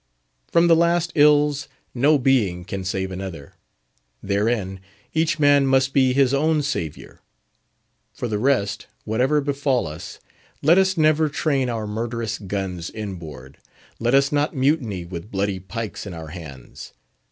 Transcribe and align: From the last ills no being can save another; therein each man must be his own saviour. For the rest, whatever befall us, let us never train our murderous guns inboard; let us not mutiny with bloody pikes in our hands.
From 0.51 0.67
the 0.67 0.75
last 0.75 1.11
ills 1.13 1.67
no 1.93 2.17
being 2.17 2.65
can 2.65 2.83
save 2.83 3.11
another; 3.11 3.53
therein 4.23 4.79
each 5.13 5.37
man 5.37 5.67
must 5.67 5.93
be 5.93 6.11
his 6.11 6.33
own 6.33 6.63
saviour. 6.63 7.21
For 8.11 8.27
the 8.27 8.39
rest, 8.39 8.87
whatever 9.03 9.41
befall 9.41 9.85
us, 9.85 10.19
let 10.63 10.79
us 10.79 10.97
never 10.97 11.29
train 11.29 11.69
our 11.69 11.85
murderous 11.85 12.39
guns 12.39 12.89
inboard; 12.89 13.59
let 13.99 14.15
us 14.15 14.31
not 14.31 14.55
mutiny 14.55 15.05
with 15.05 15.29
bloody 15.29 15.59
pikes 15.59 16.07
in 16.07 16.15
our 16.15 16.29
hands. 16.29 16.93